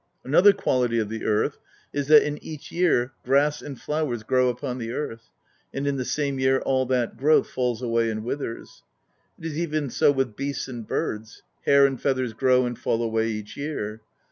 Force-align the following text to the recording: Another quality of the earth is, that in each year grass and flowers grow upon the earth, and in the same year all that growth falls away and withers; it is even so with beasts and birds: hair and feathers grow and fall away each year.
Another 0.23 0.51
quality 0.51 0.97
of 0.97 1.09
the 1.09 1.25
earth 1.25 1.59
is, 1.93 2.07
that 2.07 2.23
in 2.23 2.43
each 2.43 2.71
year 2.71 3.13
grass 3.23 3.61
and 3.61 3.79
flowers 3.79 4.23
grow 4.23 4.49
upon 4.49 4.79
the 4.79 4.91
earth, 4.91 5.29
and 5.71 5.85
in 5.85 5.97
the 5.97 6.05
same 6.05 6.39
year 6.39 6.59
all 6.61 6.87
that 6.87 7.17
growth 7.17 7.47
falls 7.47 7.83
away 7.83 8.09
and 8.09 8.23
withers; 8.23 8.81
it 9.37 9.45
is 9.45 9.59
even 9.59 9.91
so 9.91 10.11
with 10.11 10.35
beasts 10.35 10.67
and 10.67 10.87
birds: 10.87 11.43
hair 11.67 11.85
and 11.85 12.01
feathers 12.01 12.33
grow 12.33 12.65
and 12.65 12.79
fall 12.79 13.03
away 13.03 13.27
each 13.27 13.55
year. 13.55 14.01